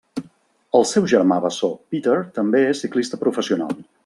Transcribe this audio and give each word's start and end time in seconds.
El 0.79 0.87
seu 0.91 1.05
germà 1.13 1.37
bessó 1.43 1.71
Peter 1.95 2.17
també 2.39 2.65
és 2.73 2.83
ciclista 2.87 3.25
professional. 3.27 3.79